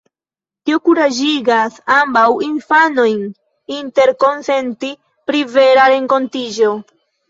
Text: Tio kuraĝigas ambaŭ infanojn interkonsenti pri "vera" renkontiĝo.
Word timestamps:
Tio 0.69 0.79
kuraĝigas 0.87 1.77
ambaŭ 1.97 2.25
infanojn 2.47 3.23
interkonsenti 3.79 4.93
pri 5.33 5.49
"vera" 5.57 5.91
renkontiĝo. 5.97 6.79